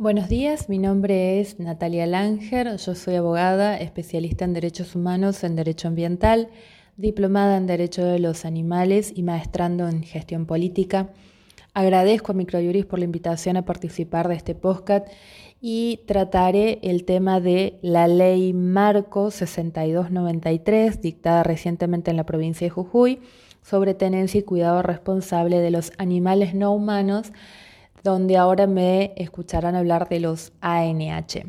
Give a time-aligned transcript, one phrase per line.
[0.00, 5.56] Buenos días, mi nombre es Natalia Langer, yo soy abogada, especialista en derechos humanos, en
[5.56, 6.48] derecho ambiental,
[6.96, 11.10] diplomada en derecho de los animales y maestrando en gestión política.
[11.74, 15.06] Agradezco a Microjuris por la invitación a participar de este podcast
[15.60, 22.70] y trataré el tema de la ley Marco 6293, dictada recientemente en la provincia de
[22.70, 23.20] Jujuy,
[23.62, 27.32] sobre tenencia y cuidado responsable de los animales no humanos
[28.02, 31.46] donde ahora me escucharán hablar de los ANH.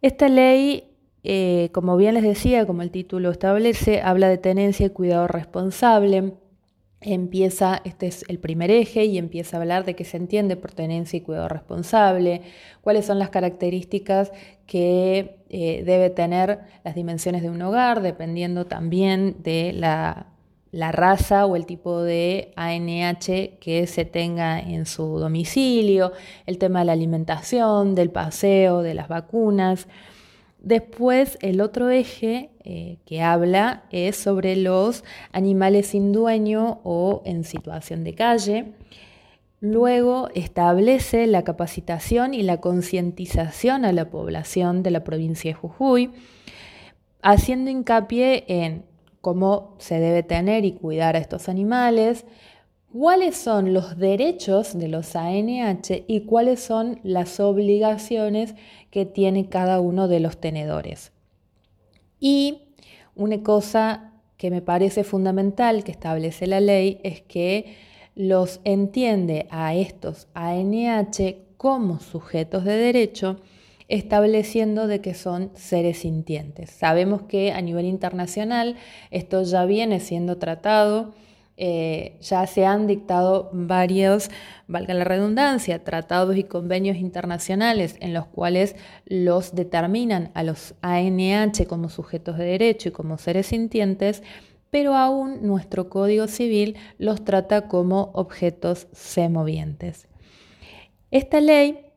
[0.00, 4.90] Esta ley, eh, como bien les decía, como el título establece, habla de tenencia y
[4.90, 6.34] cuidado responsable.
[7.00, 10.72] Empieza, este es el primer eje, y empieza a hablar de qué se entiende por
[10.72, 12.42] tenencia y cuidado responsable,
[12.80, 14.32] cuáles son las características
[14.66, 20.31] que eh, debe tener las dimensiones de un hogar, dependiendo también de la
[20.72, 26.12] la raza o el tipo de ANH que se tenga en su domicilio,
[26.46, 29.86] el tema de la alimentación, del paseo, de las vacunas.
[30.60, 37.44] Después, el otro eje eh, que habla es sobre los animales sin dueño o en
[37.44, 38.72] situación de calle.
[39.60, 46.10] Luego establece la capacitación y la concientización a la población de la provincia de Jujuy,
[47.20, 48.84] haciendo hincapié en
[49.22, 52.26] cómo se debe tener y cuidar a estos animales,
[52.92, 58.54] cuáles son los derechos de los ANH y cuáles son las obligaciones
[58.90, 61.12] que tiene cada uno de los tenedores.
[62.20, 62.74] Y
[63.14, 67.76] una cosa que me parece fundamental que establece la ley es que
[68.14, 73.36] los entiende a estos ANH como sujetos de derecho
[73.92, 76.70] estableciendo de que son seres sintientes.
[76.70, 78.76] Sabemos que a nivel internacional
[79.10, 81.12] esto ya viene siendo tratado,
[81.58, 84.30] eh, ya se han dictado varios,
[84.66, 91.66] valga la redundancia, tratados y convenios internacionales en los cuales los determinan a los ANH
[91.68, 94.22] como sujetos de derecho y como seres sintientes,
[94.70, 100.08] pero aún nuestro Código Civil los trata como objetos semovientes.
[101.10, 101.91] Esta ley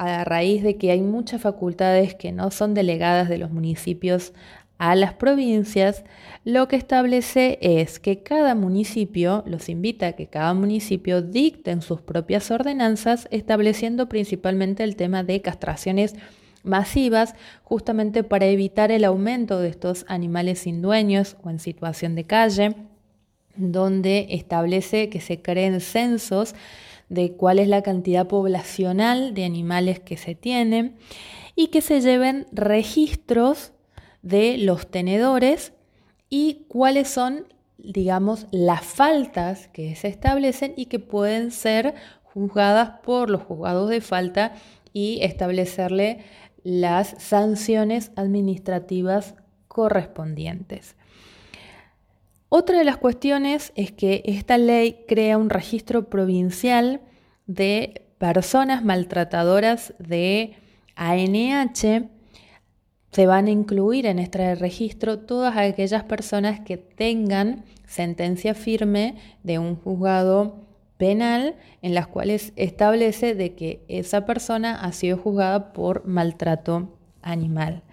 [0.00, 4.32] a raíz de que hay muchas facultades que no son delegadas de los municipios
[4.78, 6.04] a las provincias,
[6.42, 12.00] lo que establece es que cada municipio, los invita a que cada municipio dicten sus
[12.00, 16.14] propias ordenanzas, estableciendo principalmente el tema de castraciones
[16.62, 22.24] masivas, justamente para evitar el aumento de estos animales sin dueños o en situación de
[22.24, 22.74] calle,
[23.54, 26.54] donde establece que se creen censos
[27.10, 30.96] de cuál es la cantidad poblacional de animales que se tienen
[31.54, 33.72] y que se lleven registros
[34.22, 35.72] de los tenedores
[36.30, 37.46] y cuáles son,
[37.78, 44.00] digamos, las faltas que se establecen y que pueden ser juzgadas por los juzgados de
[44.00, 44.52] falta
[44.92, 46.20] y establecerle
[46.62, 49.34] las sanciones administrativas
[49.66, 50.94] correspondientes.
[52.52, 57.00] Otra de las cuestiones es que esta ley crea un registro provincial
[57.46, 60.56] de personas maltratadoras de
[60.96, 62.08] ANH.
[63.12, 69.60] Se van a incluir en este registro todas aquellas personas que tengan sentencia firme de
[69.60, 76.04] un juzgado penal en las cuales establece de que esa persona ha sido juzgada por
[76.04, 77.84] maltrato animal.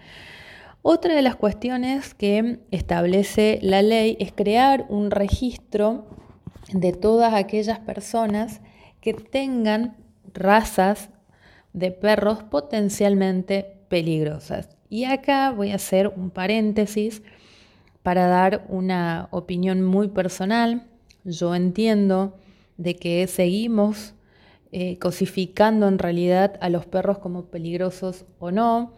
[0.90, 6.06] Otra de las cuestiones que establece la ley es crear un registro
[6.72, 8.62] de todas aquellas personas
[9.02, 9.98] que tengan
[10.32, 11.10] razas
[11.74, 14.78] de perros potencialmente peligrosas.
[14.88, 17.22] Y acá voy a hacer un paréntesis
[18.02, 20.86] para dar una opinión muy personal.
[21.22, 22.38] Yo entiendo
[22.78, 24.14] de que seguimos
[24.72, 28.94] eh, cosificando en realidad a los perros como peligrosos o no.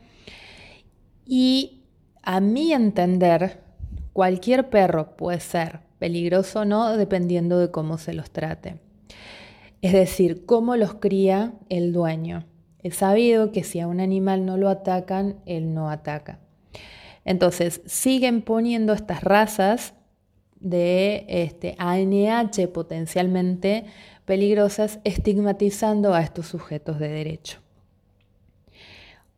[1.27, 1.80] Y
[2.23, 3.61] a mi entender,
[4.13, 8.77] cualquier perro puede ser peligroso o no dependiendo de cómo se los trate.
[9.83, 12.45] Es decir, cómo los cría el dueño.
[12.83, 16.39] Es sabido que si a un animal no lo atacan, él no ataca.
[17.25, 19.95] Entonces, siguen poniendo estas razas
[20.59, 23.85] de este, ANH potencialmente
[24.25, 27.61] peligrosas, estigmatizando a estos sujetos de derecho.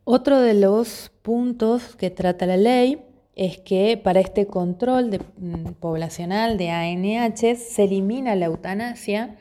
[0.05, 3.05] Otro de los puntos que trata la ley
[3.35, 9.37] es que para este control mm, poblacional de ANH se elimina la eutanasia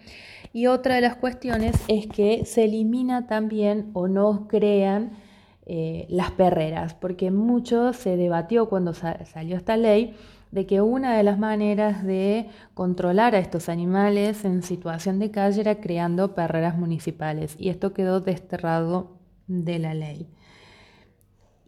[0.53, 5.15] y otra de las cuestiones es que se elimina también o no crean
[5.67, 10.15] eh, las perreras, porque mucho se debatió cuando salió esta ley
[10.53, 15.63] de que una de las maneras de controlar a estos animales en situación de calle
[15.63, 19.19] era creando perreras municipales y esto quedó desterrado
[19.49, 20.29] de la ley.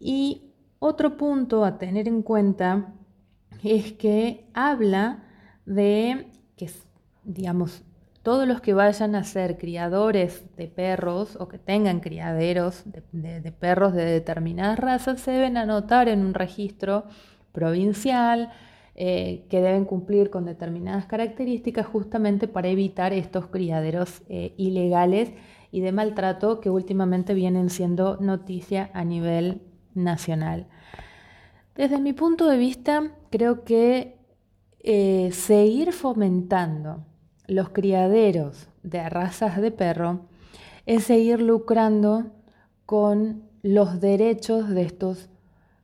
[0.06, 2.92] Y otro punto a tener en cuenta
[3.62, 5.24] es que habla
[5.64, 6.26] de
[6.58, 6.68] que,
[7.24, 7.82] digamos,
[8.22, 13.94] todos los que vayan a ser criadores de perros o que tengan criaderos de, perros
[13.94, 17.04] de determinadas razas se deben anotar en un registro
[17.52, 18.52] provincial
[18.96, 25.32] eh, que deben cumplir con determinadas características justamente para evitar estos criaderos eh, ilegales
[25.70, 29.62] y de maltrato que últimamente vienen siendo noticia a nivel
[29.94, 30.66] nacional.
[31.74, 34.18] Desde mi punto de vista, creo que
[34.80, 37.04] eh, seguir fomentando
[37.46, 40.26] los criaderos de razas de perro
[40.86, 42.26] es seguir lucrando
[42.86, 45.30] con los derechos de estos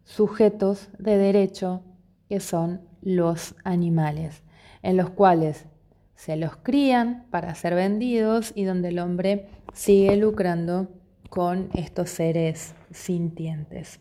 [0.04, 1.82] sujetos de derecho
[2.28, 4.42] que son los animales,
[4.82, 5.66] en los cuales
[6.14, 10.88] se los crían para ser vendidos y donde el hombre sigue lucrando
[11.30, 14.00] con estos seres sintientes.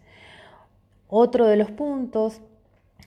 [1.07, 2.41] Otro de los puntos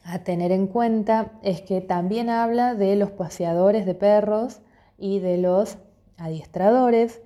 [0.04, 4.60] a tener en cuenta es que también habla de los paseadores de perros
[4.98, 5.78] y de los
[6.16, 7.22] adiestradores.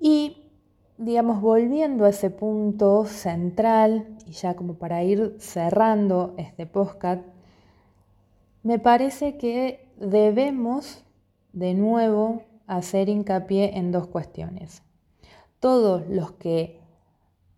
[0.00, 0.50] Y,
[0.98, 7.22] digamos, volviendo a ese punto central, y ya como para ir cerrando este podcast,
[8.62, 11.04] me parece que debemos
[11.52, 14.82] de nuevo hacer hincapié en dos cuestiones.
[15.60, 16.80] Todos los que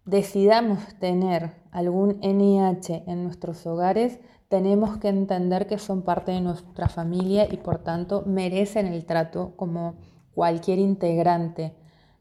[0.05, 6.89] decidamos tener algún NIH en nuestros hogares, tenemos que entender que son parte de nuestra
[6.89, 9.97] familia y por tanto merecen el trato como
[10.35, 11.75] cualquier integrante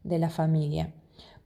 [0.04, 0.92] de la familia.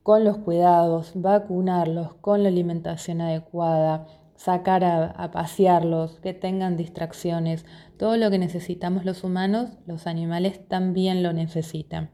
[0.02, 7.64] Con los cuidados, vacunarlos, con la alimentación adecuada, sacar a, a, pasearlos, que tengan distracciones,
[7.98, 12.10] todo lo que necesitamos los humanos, los animales también lo necesitan.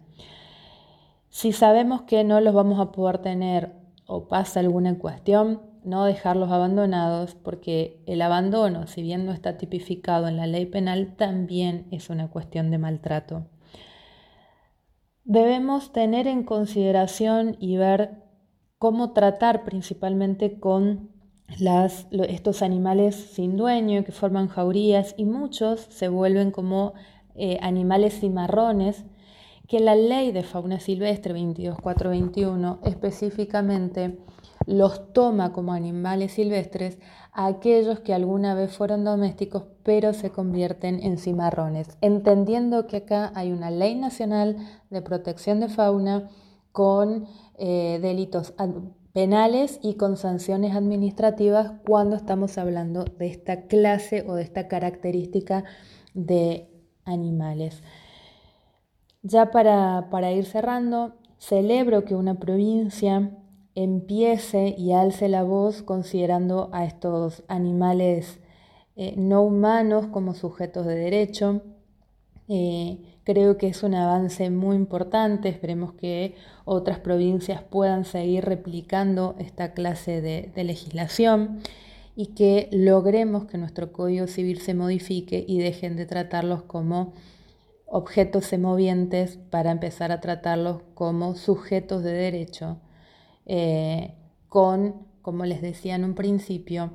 [1.38, 3.70] Si sabemos que no los vamos a poder tener
[4.08, 10.26] o pasa alguna cuestión, no dejarlos abandonados, porque el abandono, si bien no está tipificado
[10.26, 13.46] en la ley penal, también es una cuestión de maltrato.
[15.22, 18.24] Debemos tener en consideración y ver
[18.78, 21.12] cómo tratar principalmente con
[21.46, 26.94] estos animales sin dueño que forman jaurías y muchos se vuelven como
[27.36, 29.04] eh, animales cimarrones
[29.68, 34.18] que la ley de fauna silvestre 22421 específicamente
[34.66, 36.98] los toma como animales silvestres
[37.32, 43.30] a aquellos que alguna vez fueron domésticos pero se convierten en cimarrones, entendiendo que acá
[43.34, 44.56] hay una ley nacional
[44.90, 46.28] de protección de fauna
[46.72, 47.26] con
[47.56, 48.54] eh, delitos
[49.12, 55.64] penales y con sanciones administrativas cuando estamos hablando de esta clase o de esta característica
[56.14, 56.68] de
[57.04, 57.82] animales.
[59.22, 63.30] Ya para, ir cerrando, celebro que una provincia
[63.74, 68.38] empiece y alce la voz considerando a estos animales
[68.96, 71.62] eh, no humanos como sujetos de derecho.
[72.48, 76.34] Eh, creo que es un avance muy importante, esperemos que
[76.64, 81.60] otras provincias puedan seguir replicando esta clase de legislación
[82.16, 87.12] y que logremos que nuestro Código Civil se modifique y dejen de tratarlos como
[87.90, 92.78] objetos semovientes para empezar a tratarlos como sujetos de derecho,
[93.46, 94.14] eh,
[94.48, 96.92] con, como les decía en un principio,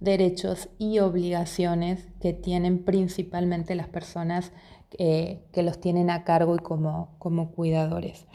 [0.00, 4.52] derechos y obligaciones que tienen principalmente las personas
[4.98, 8.26] eh, que los tienen a cargo y como, como cuidadores.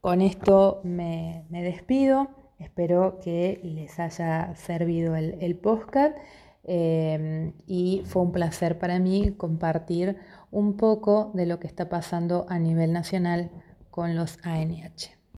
[0.00, 6.16] Con esto me, despido, espero que les haya servido el, el podcast
[6.64, 10.16] eh, y fue un placer para mí compartir
[10.50, 13.50] un poco de lo que está pasando a nivel nacional
[13.90, 15.19] con los ANH.